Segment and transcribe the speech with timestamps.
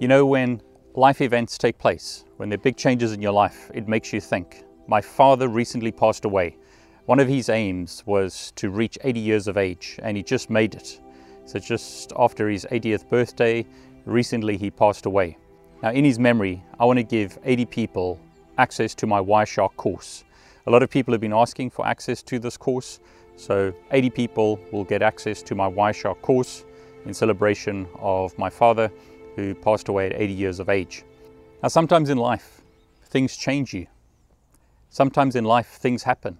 [0.00, 0.60] You know, when
[0.96, 4.20] life events take place, when there are big changes in your life, it makes you
[4.20, 4.64] think.
[4.88, 6.56] My father recently passed away.
[7.06, 10.74] One of his aims was to reach 80 years of age, and he just made
[10.74, 11.00] it.
[11.44, 13.64] So, just after his 80th birthday,
[14.04, 15.38] recently he passed away.
[15.80, 18.18] Now, in his memory, I want to give 80 people
[18.58, 20.24] access to my Wireshark course.
[20.66, 22.98] A lot of people have been asking for access to this course,
[23.36, 26.64] so 80 people will get access to my Wireshark course
[27.06, 28.90] in celebration of my father
[29.36, 31.04] who passed away at 80 years of age.
[31.62, 32.60] Now, sometimes in life,
[33.04, 33.86] things change you.
[34.90, 36.38] Sometimes in life, things happen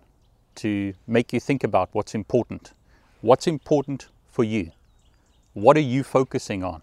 [0.56, 2.72] to make you think about what's important.
[3.20, 4.70] What's important for you?
[5.54, 6.82] What are you focusing on?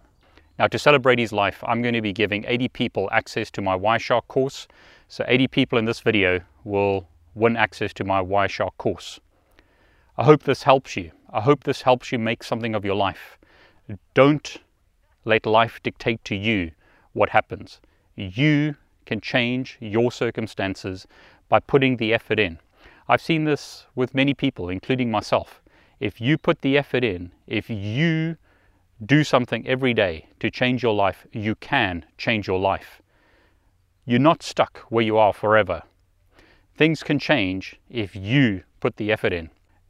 [0.59, 3.77] Now, to celebrate his life, I'm going to be giving 80 people access to my
[3.77, 4.67] Wireshark course.
[5.07, 9.19] So, 80 people in this video will win access to my Wireshark course.
[10.17, 11.11] I hope this helps you.
[11.31, 13.37] I hope this helps you make something of your life.
[14.13, 14.57] Don't
[15.25, 16.71] let life dictate to you
[17.13, 17.79] what happens.
[18.15, 21.07] You can change your circumstances
[21.49, 22.59] by putting the effort in.
[23.07, 25.61] I've seen this with many people, including myself.
[25.99, 28.37] If you put the effort in, if you
[29.05, 33.01] do something every day to change your life, you can change your life.
[34.05, 35.83] You're not stuck where you are forever.
[36.75, 39.49] Things can change if you put the effort in.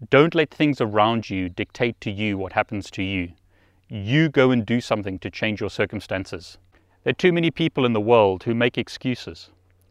[0.09, 3.33] Don't let things around you dictate to you what happens to you.
[3.93, 6.57] You go and do something to change your circumstances.
[7.03, 9.49] There are too many people in the world who make excuses.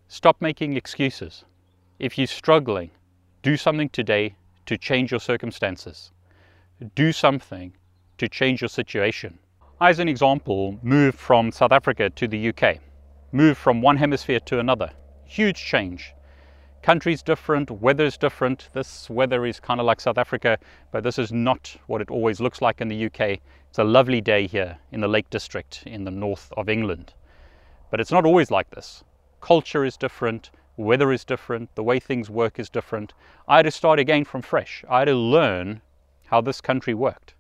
[0.09, 1.45] Stop making excuses.
[1.99, 2.93] If you're struggling,
[3.43, 6.13] do something today to change your circumstances.
[6.95, 7.75] Do something
[8.17, 9.39] to change your situation.
[9.83, 12.79] I, as an example, moved from South Africa to the UK,
[13.33, 14.93] moved from one hemisphere to another.
[15.27, 16.15] Huge change
[16.83, 18.69] country's different, weather's different.
[18.73, 20.59] This weather is kind of like South Africa,
[20.93, 23.41] but this is not what it always looks like in the UK.
[23.69, 27.13] It's a lovely day here in the Lake District in the north of England.
[27.91, 29.05] But it's not always like this.
[29.41, 33.13] Culture is different, weather is different, the way things work is different.
[33.47, 34.85] I had to start again from fresh.
[34.89, 35.83] I had to learn
[36.27, 37.35] how this country worked.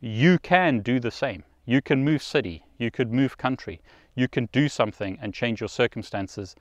[0.00, 1.44] You can do the same.
[1.68, 3.80] You can move city, you could move country,
[4.14, 6.54] you can do something and change your circumstances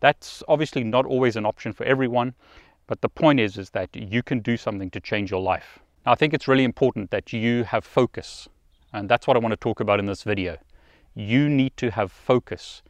[0.00, 2.34] that's obviously not always an option for everyone,
[2.86, 5.78] but the point is, is that you can do something to change your life.
[6.06, 8.48] Now, I think it's really important that you have focus,
[8.92, 10.56] and that's what I want to talk about in this video.
[11.14, 12.82] You need to have focus.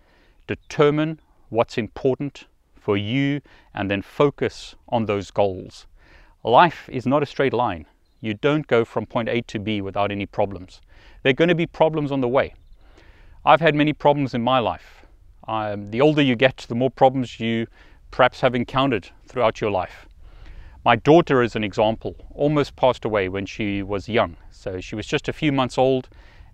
[0.47, 3.41] Determine what's important for you
[3.75, 5.87] and then focus on those goals.
[6.45, 7.87] Life is not a straight line.
[8.21, 10.81] You don't go from point A to B without any problems.
[11.23, 12.55] There are going to be problems on the way.
[13.45, 15.07] I've had many problems in my life.
[15.49, 17.67] Um, the older you get, the more problems you
[18.11, 20.07] perhaps have encountered throughout your life.
[20.85, 24.37] My daughter, as an example, almost passed away when she was young.
[24.51, 26.09] So she was just a few months old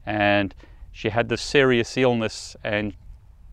[0.06, 0.55] and
[0.93, 2.56] she had this serious illness.
[2.62, 2.94] And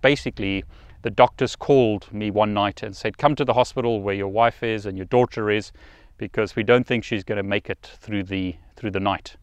[0.02, 0.64] basically,
[1.02, 4.62] the doctors called me one night and said, Come to the hospital where your wife
[4.62, 5.72] is and your daughter is
[6.18, 9.36] because we don't think she's going to make it through the, through the night.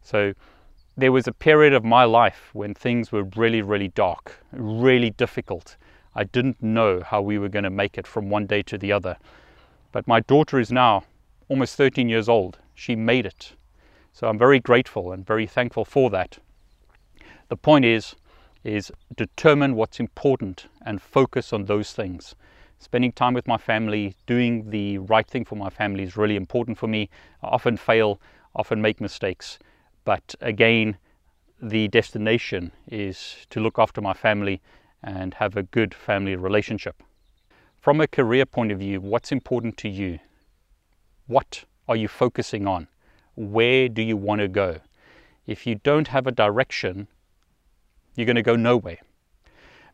[0.00, 0.32] So
[0.98, 5.76] there was a period of my life when things were really, really dark, really difficult.
[6.14, 8.92] I didn't know how we were going to make it from one day to the
[8.92, 9.18] other.
[9.92, 11.04] But my daughter is now
[11.48, 12.58] almost 13 years old.
[12.74, 13.52] She made it.
[14.14, 16.38] So I'm very grateful and very thankful for that.
[17.48, 18.16] The point is,
[18.64, 22.34] is determine what's important and focus on those things.
[22.78, 26.78] Spending time with my family, doing the right thing for my family is really important
[26.78, 27.10] for me.
[27.42, 28.18] I often fail,
[28.54, 29.58] often make mistakes.
[30.06, 30.98] But again,
[31.60, 34.62] the destination is to look after my family
[35.02, 37.02] and have a good family relationship.
[37.80, 40.20] From a career point of view, what's important to you?
[41.26, 42.86] What are you focusing on?
[43.34, 44.76] Where do you want to go?
[45.44, 47.08] If you don't have a direction,
[48.14, 48.98] you're going to go nowhere.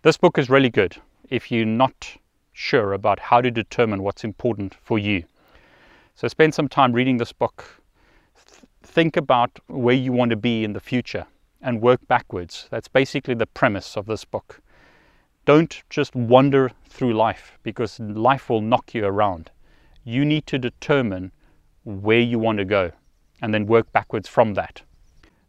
[0.03, 0.99] This book is really good
[1.31, 2.19] if you're not
[2.53, 5.25] sure about how to determine what's important for you.
[6.17, 7.82] So spend some time reading this book,
[8.83, 11.27] think about where you want to be in the future
[11.61, 12.67] and work backwards.
[12.71, 14.61] That's basically the premise of this book.
[15.45, 19.51] Don't just wander through life because life will knock you around.
[20.05, 21.33] You need to determine
[21.85, 22.93] where you want to go
[23.41, 24.83] and then work backwards from that.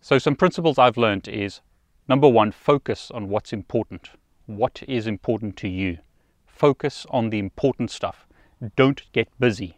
[0.01, 1.61] So, some principles I've learned is
[2.07, 4.09] number one, focus on what's important.
[4.45, 5.99] What is important to you?
[6.45, 8.27] Focus on the important stuff.
[8.75, 9.77] Don't get busy.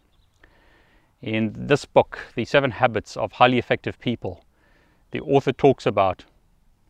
[1.22, 4.44] In this book, The Seven Habits of Highly Effective People,
[5.12, 6.26] the author talks about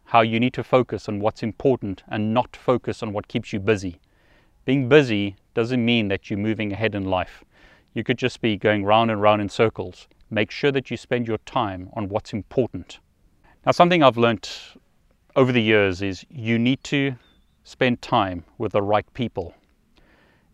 [0.06, 3.60] how you need to focus on what's important and not focus on what keeps you
[3.60, 4.00] busy.
[4.64, 7.44] Being busy doesn't mean that you're moving ahead in life.
[7.94, 10.08] You could just be going round and round in circles.
[10.28, 12.98] Make sure that you spend your time on what's important.
[13.64, 14.76] Now, something I've learnt
[15.36, 17.14] over the years is you need to
[17.62, 19.54] spend time with the right people.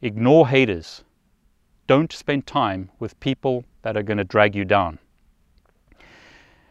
[0.02, 1.04] Ignore haters.
[1.86, 4.98] Don't spend time with people that are going to drag you down.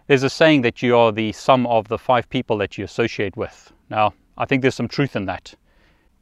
[0.08, 3.36] There's a saying that you are the sum of the five people that you associate
[3.36, 3.72] with.
[3.90, 5.56] Now, I think there's some truth in that.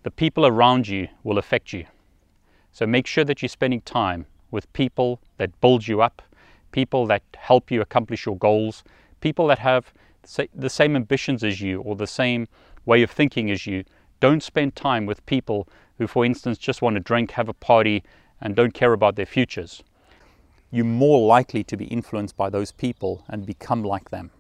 [0.04, 1.86] The people around you will affect you.
[2.72, 6.22] So make sure that you're spending time with people that build you up,
[6.72, 8.84] people that help you accomplish your goals,
[9.22, 9.94] people that have
[10.54, 12.48] the same ambitions as you or the same
[12.86, 13.84] way of thinking as you.
[14.20, 18.04] Don't spend time with people who, for instance, just want to drink, have a party,
[18.42, 19.84] and don't care about their futures.
[20.72, 24.32] You're more likely to be influenced by those people and become like them.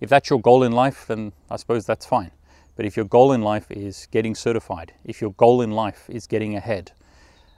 [0.00, 2.30] If that's your goal in life, then I suppose that's fine.
[2.76, 6.26] But if your goal in life is getting certified, if your goal in life is
[6.26, 6.92] getting ahead,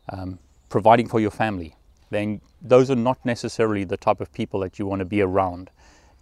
[0.08, 0.38] um,
[0.68, 1.76] providing for your family,
[2.10, 5.70] then those are not necessarily the type of people that you want to be around.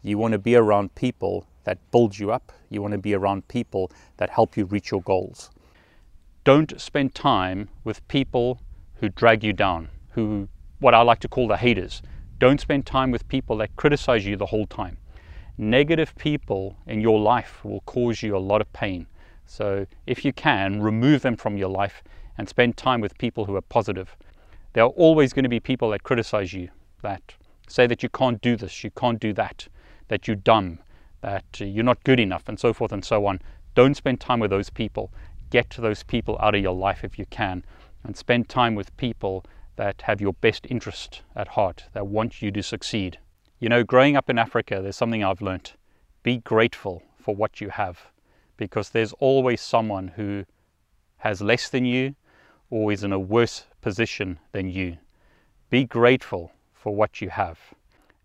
[0.03, 2.53] You want to be around people that build you up.
[2.69, 5.50] You want to be around people that help you reach your goals.
[6.44, 8.61] Don't spend time with people
[9.00, 10.49] who drag you down, who,
[10.79, 12.02] what I like to call the haters.
[12.38, 14.99] Don't spend time with people that criticize you the whole time.
[15.56, 19.06] Negative people in your life will cause you a lot of pain.
[19.47, 22.02] So, if you can, remove them from your life
[22.38, 24.17] and spend time with people who are positive.
[24.75, 26.69] There are always going to be people that criticize you,
[27.03, 27.35] that
[27.69, 29.67] say that you can't do this, you can't do that,
[30.08, 30.79] that you're dumb,
[31.23, 33.41] that you're not good enough, and so forth and so on.
[33.75, 35.11] Don't spend time with those people.
[35.50, 37.64] Get those people out of your life if you can,
[38.05, 39.44] and spend time with people
[39.76, 43.19] that have your best interest at heart, that want you to succeed.
[43.58, 45.73] You know, growing up in Africa, there's something I've learned.
[46.23, 48.08] Be grateful for what you have,
[48.56, 50.44] because there's always someone who
[51.19, 52.14] has less than you
[52.70, 54.96] or is in a worse position than you.
[55.70, 57.58] Be grateful for what you have.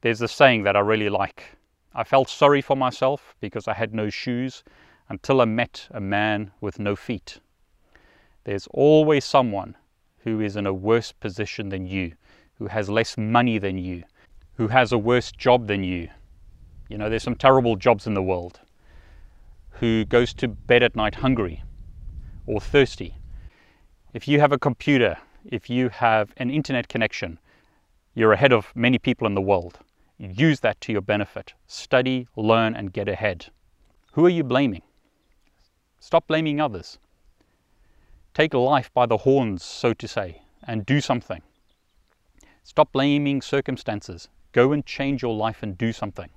[0.02, 1.58] There's a saying that I really like.
[1.94, 4.64] I felt sorry for myself because I had no shoes
[5.10, 7.40] until I met a man with no feet.
[8.46, 9.76] There's always someone
[10.20, 12.14] who is in a worse position than you,
[12.60, 14.04] who has less money than you,
[14.54, 16.10] who has a worse job than you.
[16.88, 18.60] You know, there's some terrible jobs in the world.
[19.72, 21.64] Who goes to bed at night hungry
[22.46, 23.16] or thirsty.
[24.14, 27.40] If you have a computer, if you have an internet connection,
[28.14, 29.80] you're ahead of many people in the world.
[30.20, 31.54] Use that to your benefit.
[31.66, 33.48] Study, learn, and get ahead.
[34.14, 34.84] Who are you blaming?
[36.00, 37.00] Stop blaming others.
[38.36, 41.42] Take life by the horns, so to say, and do something.
[42.66, 44.28] Stop blaming circumstances.
[44.52, 46.28] Go and change your life and do something.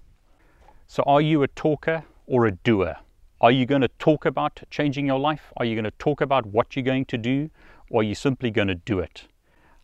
[0.86, 2.98] So, are you a talker or a doer?
[3.40, 5.52] Are you going to talk about changing your life?
[5.56, 7.50] Are you going to talk about what you're going to do?
[7.90, 9.24] Or are you simply going to do it?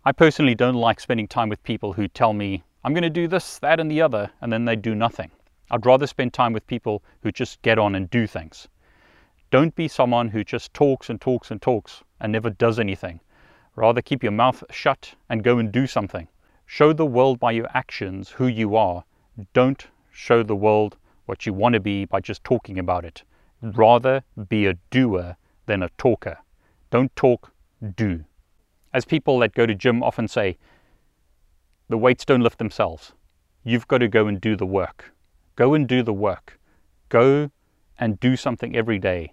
[0.05, 3.27] I personally don't like spending time with people who tell me, I'm going to do
[3.27, 5.33] this, that, and the other, and then they do nothing.
[5.69, 8.69] I'd rather spend time with people who just get on and do things.
[9.55, 13.21] Don't be someone who just talks and talks and talks and never does anything.
[13.77, 16.27] Rather keep your mouth shut and go and do something.
[16.67, 19.05] Show the world by your actions who you are.
[19.53, 20.97] Don't show the world
[21.27, 23.23] what you want to be by just talking about it.
[23.63, 25.37] Rather be a doer
[25.67, 26.37] than a talker.
[26.91, 27.53] Don't talk,
[27.95, 28.25] do.
[28.93, 30.59] As people that go to gym often say,
[31.89, 33.13] the weights don't lift themselves.
[33.63, 35.15] You've got to go and do the work.
[35.55, 36.59] Go and do the work.
[37.09, 37.53] Go
[38.01, 39.33] and do something every day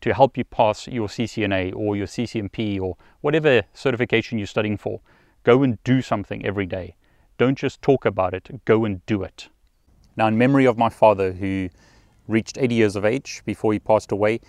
[0.00, 5.00] to help you pass your CCNA or your CCNP or whatever certification you're studying for.
[5.42, 6.96] Go and do something every day.
[7.38, 9.48] Don't just talk about it, go and do it.
[10.16, 11.68] Now, in memory of my father, who
[12.26, 14.40] reached 80 years of age before he passed away,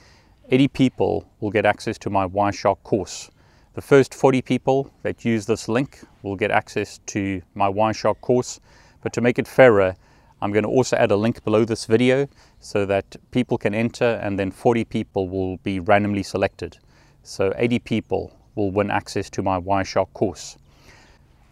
[0.49, 3.29] 80 people will get access to my Wireshark course.
[3.73, 8.59] The first 40 people that use this link will get access to my Wireshark course.
[9.01, 9.95] But to make it fairer,
[10.41, 12.27] I'm going to also add a link below this video
[12.59, 16.77] so that people can enter and then 40 people will be randomly selected.
[17.23, 20.57] So 80 people will win access to my Wireshark course.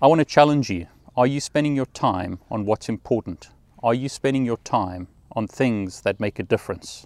[0.01, 0.87] I want to challenge you.
[1.17, 3.49] Are you spending your time on what's important?
[3.81, 7.05] Are you spending your time on things that make a difference.